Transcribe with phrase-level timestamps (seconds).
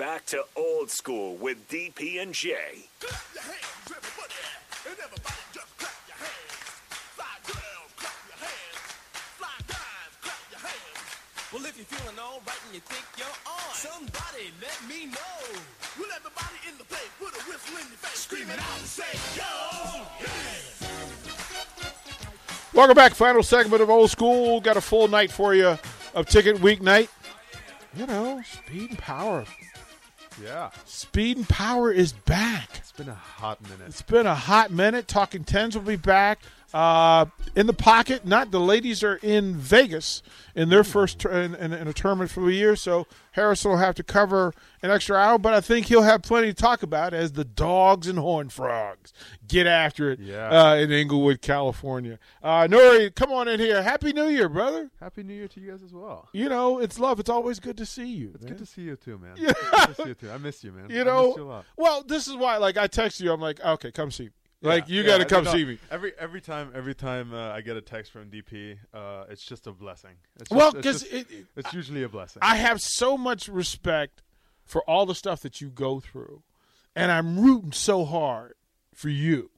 [0.00, 2.56] Back to old school with DP and J.
[3.00, 4.32] Clap your hands, everybody,
[4.88, 6.56] and everybody just clap your hands.
[7.20, 8.80] Fly girls, clap your hands.
[9.36, 11.52] Fly guys, clap your hands.
[11.52, 15.60] Well, if you're feeling all right and you think you're on, somebody let me know.
[16.00, 19.12] Will everybody in the place put a whistle in your face, screaming out and say,
[19.36, 19.44] Yo,
[20.24, 20.88] yeah.
[22.72, 23.12] Welcome back.
[23.12, 24.62] Final segment of Old School.
[24.62, 25.76] Got a full night for you
[26.14, 27.10] of Ticket Week Night.
[27.94, 29.44] You know, Speed and Power.
[30.42, 32.68] Yeah, Speed and Power is back.
[32.78, 33.86] it's been a hot minute.
[33.88, 35.06] It's been a hot minute.
[35.08, 36.40] Talking Tens will be back.
[36.72, 37.26] Uh,
[37.56, 40.22] in the pocket, not the ladies are in Vegas
[40.54, 43.78] in their first tur- in, in, in a tournament for the year, so Harrison will
[43.78, 45.38] have to cover an extra hour.
[45.38, 49.12] But I think he'll have plenty to talk about as the dogs and horn frogs
[49.48, 50.48] get after it Yeah.
[50.70, 52.18] uh, in Inglewood, California.
[52.42, 53.82] Uh, Nouri, come on in here.
[53.82, 54.90] Happy New Year, brother.
[55.00, 56.28] Happy New Year to you guys as well.
[56.32, 57.18] You know it's love.
[57.20, 58.30] It's always good to see you.
[58.34, 58.52] It's man.
[58.52, 59.34] good to see you too, man.
[59.36, 60.30] Good to see you too.
[60.30, 60.88] I miss you, man.
[60.90, 61.28] you I know.
[61.28, 61.64] miss you a lot.
[61.76, 62.58] Well, this is why.
[62.58, 64.30] Like I text you, I'm like, okay, come see.
[64.62, 65.78] Like Yeah, you got to I come see me.
[65.90, 69.66] Every every time every time uh, I get a text from DP, uh, it's just
[69.66, 70.10] a blessing.
[70.38, 72.40] It's just, Well, because just- it, it- it's usually a blessing.
[72.42, 74.22] I have so much respect
[74.64, 76.42] for all the stuff that you go through,
[76.94, 78.54] and I'm rooting so hard
[78.94, 79.50] for you.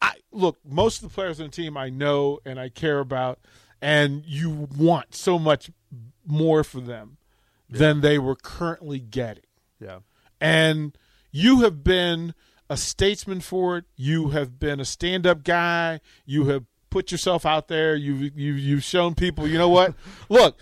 [0.00, 3.38] I look, most of the players on the team I know and I care about,
[3.82, 5.70] and you want so much
[6.26, 7.18] more for them
[7.68, 9.44] than they were currently getting.
[9.78, 9.98] yeah,
[10.40, 10.96] and
[11.32, 12.34] you have been
[12.68, 13.84] a statesman for it.
[13.96, 16.00] You have been a stand-up guy.
[16.24, 17.94] You have put yourself out there.
[17.94, 19.46] You've you, you've shown people.
[19.46, 19.94] You know what?
[20.28, 20.58] Look,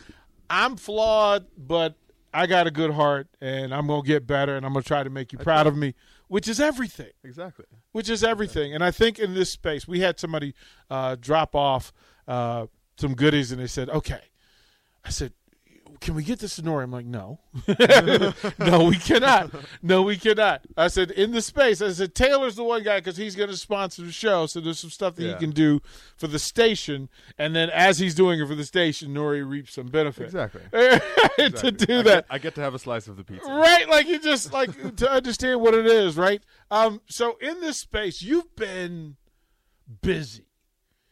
[0.51, 1.97] I'm flawed, but
[2.33, 5.11] I got a good heart, and I'm gonna get better, and I'm gonna try to
[5.11, 5.95] make you proud of me,
[6.29, 7.67] which is everything exactly.
[7.93, 8.75] which is everything.
[8.75, 10.55] And I think in this space, we had somebody
[10.91, 11.93] uh, drop off
[12.27, 12.67] uh,
[12.99, 14.21] some goodies, and they said, "Okay."
[15.07, 15.35] I said,
[16.05, 17.41] "Can we get this to Nouri?" I'm like, "No,
[18.59, 19.53] no, we cannot.
[19.83, 23.17] No, we cannot." I said, "In the space," I said, "Taylor's the one guy because
[23.17, 25.33] he's going to sponsor the show, so there's some stuff that Yeah.
[25.33, 25.81] he can do
[26.17, 29.87] for the station, and then as he's doing it for the station, Nouri reaps some
[29.87, 30.61] benefit Exactly.
[30.73, 31.01] to
[31.39, 31.71] Exactly.
[31.73, 33.49] do I that." Get, I get to have a slice of the pizza.
[33.51, 37.79] right like you just like to understand what it is right um so in this
[37.79, 39.17] space you've been
[40.03, 40.47] busy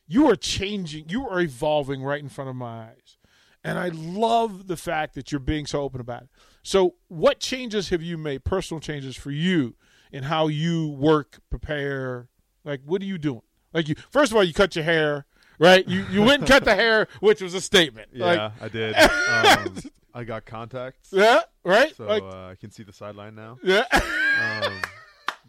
[0.06, 3.18] you are changing you are evolving right in front of my eyes
[3.64, 6.28] and i love the fact that you're being so open about it.
[6.62, 9.74] So what changes have you made personal changes for you
[10.12, 12.28] in how you work prepare?
[12.64, 13.42] Like what are you doing?
[13.72, 15.26] Like you first of all you cut your hair
[15.58, 15.86] right?
[15.88, 18.10] You you went and cut the hair which was a statement.
[18.12, 18.94] Yeah, like I did.
[19.32, 19.78] Um,
[20.14, 21.94] I got contacts, yeah right?
[21.96, 23.58] So like uh, I can see the sideline now.
[23.62, 23.84] yeah.
[23.92, 24.72] Um,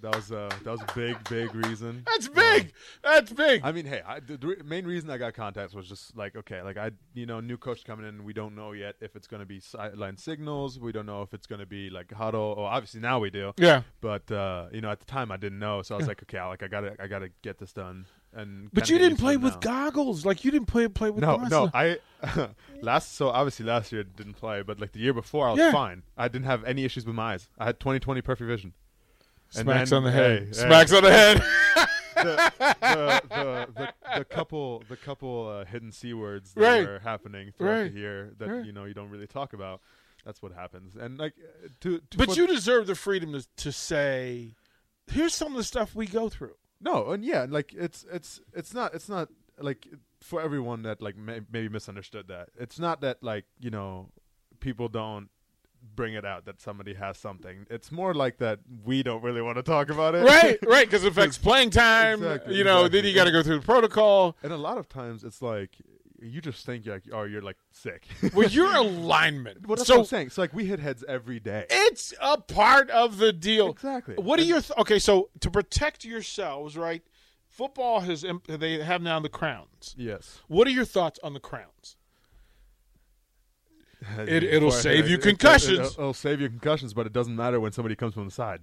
[0.04, 2.04] that was uh, that was a big, big reason.
[2.06, 2.74] That's big.
[3.02, 3.62] That's big.
[3.64, 6.78] I mean, hey, I, the, main reason I got contacts was just like, okay, like
[6.78, 9.46] I, you know, new coach coming in, we don't know yet if it's going to
[9.46, 12.54] be sideline signals, we don't know if it's going to be like huddle.
[12.58, 13.84] Or obviously now we do, yeah.
[14.02, 16.42] but uh, you know, at the time I didn't know, so I was like, okay,
[16.44, 18.06] like I gotta, I gotta get this done.
[18.34, 19.60] And But you didn't play with now.
[19.60, 20.26] goggles.
[20.26, 22.00] Like you didn't play play with No, no, I
[22.82, 25.72] last so obviously last year didn't play, but like the year before I was Yeah.
[25.72, 26.04] fine.
[26.18, 27.48] I didn't have any issues with my eyes.
[27.58, 28.74] I had 20/20 perfect vision.
[29.62, 30.40] Smacks then- on the head.
[30.40, 30.52] hey, hey.
[30.54, 31.38] Smacks on the head.
[32.16, 36.86] the, the, the, the, couple the couple uh, hidden c words that Right.
[36.88, 37.94] were happening throughout Right.
[37.94, 38.66] the year that Right.
[38.66, 39.82] you know you don't really talk about.
[40.26, 40.96] That's what happens.
[40.96, 41.34] And like
[41.82, 44.56] to, to but you deserve the freedom to, to say,
[45.08, 48.74] "Here's some of the stuff we go through." no, and yeah, like it's it's it's
[48.74, 49.28] not it's not
[49.60, 49.88] like
[50.22, 52.50] for everyone that like may, maybe misunderstood that.
[52.58, 54.10] It's not that like you know
[54.62, 55.30] people don't
[55.96, 57.66] bring it out that somebody has something.
[57.70, 60.24] It's more like that we don't really want to talk about it.
[60.24, 62.24] Right, right, because it affects playing time.
[62.24, 63.02] Exactly, you know, exactly.
[63.02, 64.36] then you got to go through the protocol.
[64.44, 65.78] And a lot of times it's like
[66.24, 68.08] you just think you're like, oh, you're like sick.
[68.34, 70.30] Well, you're a lineman, well, that's so what I'm saying.
[70.30, 71.66] So like we hit heads every day.
[71.70, 73.70] it's a part of the deal.
[73.70, 74.16] Exactly.
[74.16, 75.00] What are your th- okay?
[75.00, 77.04] So to protect yourselves, right?
[77.48, 79.94] Football has imp- they have now the crowns.
[79.98, 80.40] Yes.
[80.48, 81.98] What are your thoughts on the crowns?
[84.20, 85.80] It- it'll save you it- it- concussions.
[85.80, 88.62] It'll, it'll save you concussions, but it doesn't matter when somebody comes from the side.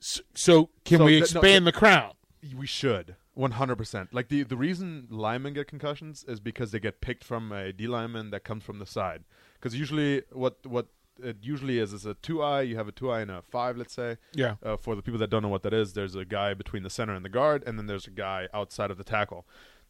[0.00, 2.12] So, so can So we no, expand the crown?
[2.56, 3.16] We should.
[3.36, 4.08] 100%.
[4.12, 7.86] Like the the reason linemen get concussions is because they get picked from a D
[7.86, 9.24] lineman that comes from the side.
[9.60, 10.88] Cuz usually what what
[11.22, 12.62] it usually is is a two eye.
[12.62, 14.18] You have a two eye and a five, let's say.
[14.34, 14.54] Yeah.
[14.62, 16.90] Uh, for the people that don't know what that is, there's a guy between the
[16.90, 19.44] center and the guard, and then there's a guy outside of the tackle.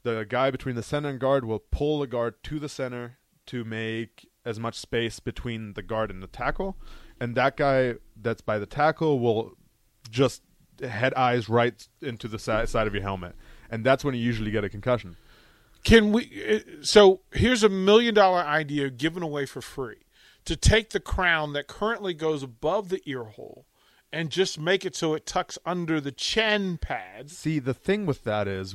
[0.05, 3.18] The guy between the center and guard will pull the guard to the center
[3.49, 6.77] to make as much space between the guard and the tackle,
[7.21, 9.53] and that guy that's by the tackle will
[10.11, 10.43] just
[10.81, 13.35] head eyes right into the side, of your helmet,
[13.71, 15.17] and that's when you usually get a concussion.
[15.85, 16.23] Can we?
[16.49, 20.05] uh, So here's a million dollar idea given away for free
[20.45, 23.67] to take the crown that currently goes above the ear hole
[24.13, 27.37] and just make it so it tucks under the chin pads.
[27.37, 28.75] See, the thing with that is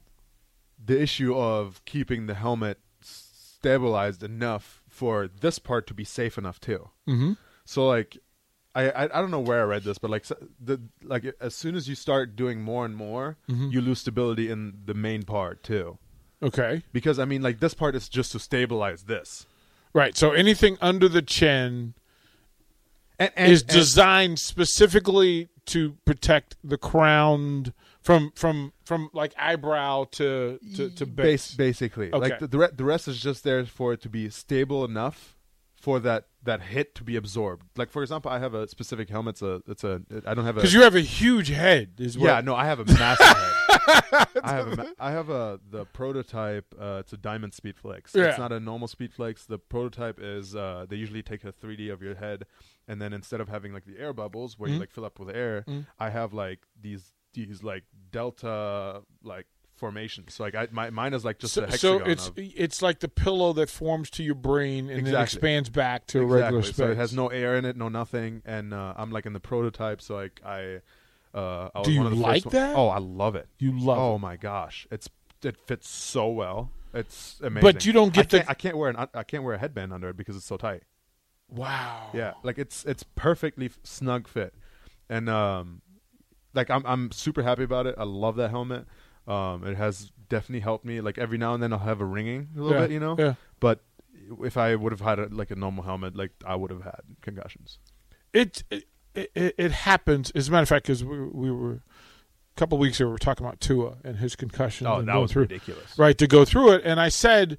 [0.91, 6.59] the issue of keeping the helmet stabilized enough for this part to be safe enough
[6.59, 6.89] too.
[7.07, 7.33] Mm-hmm.
[7.65, 8.17] So like,
[8.75, 10.25] I, I I don't know where I read this, but like
[10.69, 14.59] the like as soon as you start doing more and more, you lose stability in
[14.85, 15.97] the main part too.
[16.43, 16.83] Okay.
[16.91, 19.45] Because I mean, like this part is just to stabilize this.
[19.93, 20.15] Right.
[20.17, 21.93] So anything under the chin
[23.19, 30.05] And, and is and- designed specifically to protect the crown from from from like eyebrow
[30.11, 31.49] to to, to base.
[31.49, 32.07] Bas- basically.
[32.11, 32.17] Okay.
[32.19, 35.37] Like the the, re- the rest is just there for it to be stable enough
[35.75, 37.63] for that that hit to be absorbed.
[37.77, 39.33] Like for example, I have a specific helmet.
[39.35, 41.91] It's a it's a I don't have a Because you have a huge head.
[41.99, 43.53] Is what, yeah no I have a massive head.
[44.43, 46.73] I have a have a the prototype.
[46.79, 48.15] Uh, it's a diamond SpeedFlex.
[48.15, 48.25] Yeah.
[48.25, 49.47] It's not a normal SpeedFlex.
[49.47, 52.45] The prototype is uh, they usually take a 3D of your head,
[52.87, 54.81] and then instead of having like the air bubbles where you Mm-hmm.
[54.81, 55.65] like fill up with air,
[55.99, 60.35] I have like these these like delta like formations.
[60.35, 62.99] So like I my mine is like just So, a so it's of, it's like
[62.99, 66.75] the pillow that forms to your brain and then expands back to a regular space.
[66.75, 69.39] So it has no air in it, no nothing, and uh, I'm like in the
[69.39, 70.01] prototype.
[70.01, 70.81] So like I.
[71.33, 72.75] Uh, I Do you one of the like that?
[72.75, 73.47] Oh, I love it.
[73.57, 74.19] You love oh it.
[74.19, 75.09] my gosh, it's
[75.41, 76.71] it fits so well.
[76.93, 77.61] It's amazing.
[77.61, 79.57] But you don't get I the- can't, I can't wear an I can't wear a
[79.57, 80.83] headband under it because it's so tight.
[81.47, 82.09] Wow.
[82.13, 84.53] Yeah, like it's it's perfectly snug fit,
[85.09, 85.81] and um,
[86.53, 87.95] like I'm I'm super happy about it.
[87.97, 88.85] I love that helmet.
[89.27, 91.01] Um, it has definitely helped me.
[91.01, 93.15] Like every now and then I'll have a ringing a little Yeah, bit, you know.
[93.17, 93.35] yeah.
[93.59, 93.81] But
[94.43, 97.01] if I would have had a, like a normal helmet, like I would have had
[97.21, 97.79] concussions.
[98.33, 100.31] It it, it it happens.
[100.31, 101.81] As a matter of fact, because we, we were a
[102.57, 104.87] couple weeks ago, we were talking about Tua and his concussion.
[104.87, 105.97] Oh, and that was through, ridiculous.
[105.97, 107.57] Right to go through it, and I said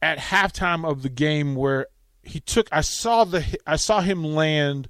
[0.00, 1.86] at halftime of the game where
[2.24, 4.88] he took, I saw the I saw him land,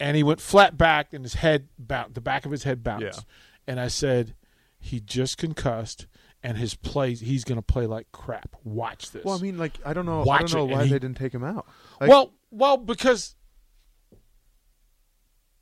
[0.00, 3.04] and he went flat back, and his head bounced, the back of his head bounced,
[3.04, 3.72] Yeah.
[3.72, 4.34] and I said
[4.78, 6.06] he just concussed.
[6.40, 8.54] And his play, he's going to play like crap.
[8.62, 9.24] Watch this.
[9.24, 11.34] Well, I mean, like I don't know, I don't know why he- they didn't take
[11.34, 11.66] him out.
[12.00, 13.34] Like, well, well, because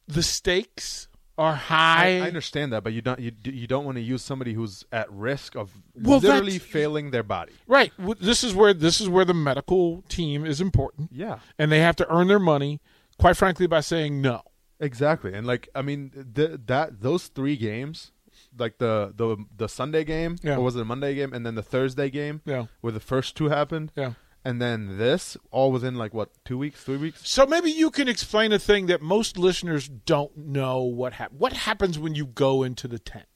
[0.06, 2.18] the stakes are high.
[2.20, 4.84] I, I understand that, but you don't you, you don't want to use somebody who's
[4.92, 7.52] at risk of Well, literally failing their body.
[7.66, 7.92] Right.
[8.20, 11.96] This is where this is where the medical team is important, Yeah, and they have
[11.96, 12.80] to earn their money.
[13.18, 14.42] Quite frankly, by saying no.
[14.80, 15.32] exactly.
[15.34, 18.12] And like I mean, th- that those three games,
[18.58, 20.56] like the the the Sunday game, Yeah.
[20.56, 22.66] or was it a Monday game, and then the Thursday game, Yeah.
[22.82, 24.12] where the first two happened, Yeah.
[24.44, 27.26] and then this all within like what two weeks, three weeks.
[27.28, 31.52] So maybe you can explain a thing that most listeners don't know what hap- What
[31.54, 33.26] happens when you go into the tent?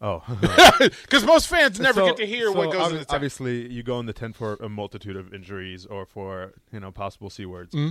[0.00, 0.24] Oh,
[1.02, 3.04] Because most fans never So- get to hear so what goes in.
[3.08, 6.90] Obviously, you go in the tent for a multitude of injuries or for you know
[6.90, 7.90] possible c words, Mm-hmm.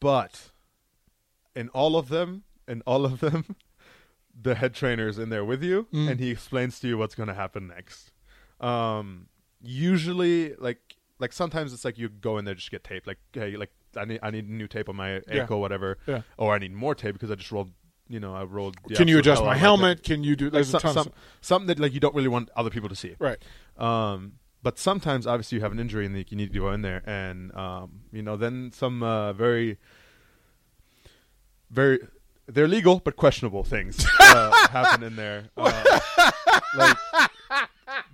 [0.00, 0.50] But
[1.54, 3.56] in all of them, in all of them,
[4.42, 6.10] the head trainer is in there with you, Mm.
[6.10, 8.12] and he explains to you what's going to happen next.
[8.60, 9.28] Um,
[9.60, 13.56] usually, like like sometimes it's like you go in there just get tape, like hey,
[13.56, 15.40] like I need I need new tape on my Yeah.
[15.42, 16.22] ankle, whatever, Yeah.
[16.36, 17.72] or I need more tape because I just rolled.
[18.08, 18.76] You know, I rolled.
[18.88, 19.60] the Can you adjust my out of tape.
[19.62, 20.02] helmet?
[20.02, 20.46] Can you do?
[20.46, 22.96] Like There's some, ton some, something that like you don't really want other people to
[22.96, 23.14] see.
[23.20, 23.38] right.
[23.78, 27.02] Um, but sometimes, obviously, you have an injury and you need to go in there,
[27.06, 29.78] and um, you know, then some uh, very,
[31.70, 32.00] very,
[32.46, 35.44] they're legal but questionable things uh, happen in there.
[35.56, 36.00] Uh,
[36.76, 36.96] like,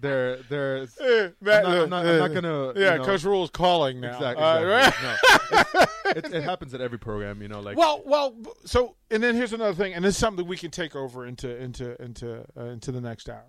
[0.00, 0.96] there, there's.
[1.06, 2.72] Eh, I'm not, I'm not, I'm not gonna.
[2.76, 4.14] Yeah, you know, Coach Rhule's calling now.
[4.14, 4.44] Exactly.
[4.44, 4.94] Uh, right?
[5.02, 7.40] No, it, it happens at every program.
[7.42, 7.76] You know, like.
[7.76, 8.34] Well, well.
[8.64, 11.54] So, and then here's another thing, and this is something we can take over into
[11.56, 13.46] into into uh, into the next hour.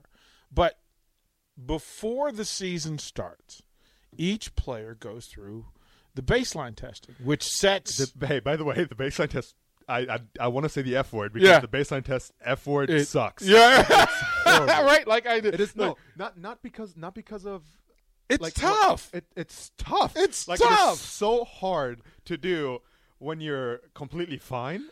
[0.53, 0.77] But
[1.63, 3.61] before the season starts,
[4.17, 5.65] each player goes through
[6.15, 9.55] the baseline testing, which sets The, hey, by the way, the baseline test.
[9.89, 11.59] I I, I want to say the F word because Yeah.
[11.59, 13.43] the baseline test F word it- sucks.
[13.43, 14.05] Yeah,
[14.45, 15.07] right.
[15.07, 15.53] Like I did.
[15.53, 17.63] It is no, Look, not not because not because of
[18.29, 19.09] It's like, tough.
[19.13, 20.13] It, it's tough.
[20.17, 20.97] It's like tough.
[20.97, 22.81] so hard to do
[23.19, 24.89] when you're completely fine.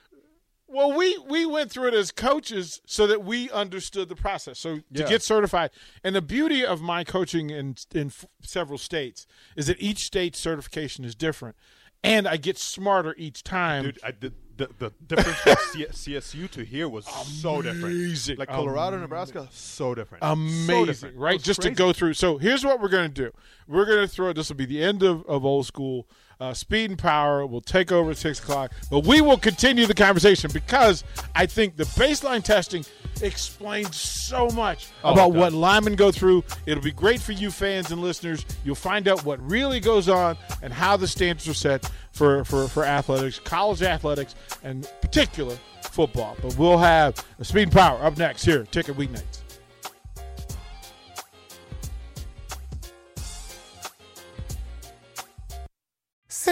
[0.67, 4.59] Well, we we went through it as coaches so that we understood the process.
[4.59, 5.07] So to Yeah.
[5.07, 5.69] get certified,
[6.03, 10.35] and the beauty of my coaching in in f- several states is that each state
[10.35, 11.55] certification is different,
[12.03, 13.83] and I get smarter each time.
[13.83, 14.33] Dude, I did.
[14.57, 17.83] The, the difference from C- CSU to here was so different.
[17.93, 18.37] Amazing.
[18.37, 20.23] Like Colorado, Nebraska, so different.
[20.23, 21.17] So Amazing, different.
[21.17, 21.41] Right?
[21.43, 21.75] Just crazy.
[21.75, 22.13] to go through.
[22.13, 23.31] So here's what we're going to do.
[23.67, 24.31] We're going to throw.
[24.31, 26.07] This will be the end of, of old school.
[26.39, 29.93] Uh, speed and power will take over at six o'clock, but we will continue the
[29.93, 32.83] conversation because I think the baseline testing
[33.21, 36.43] explains so much Oh, about what linemen go through.
[36.65, 38.45] It'll be great for you fans and listeners.
[38.65, 42.67] You'll find out what really goes on and how the standards are set for for,
[42.67, 45.57] for athletics, college athletics, and particular
[45.91, 46.35] football.
[46.41, 49.39] But we'll have a speed and power up next here, Ticket Weeknights.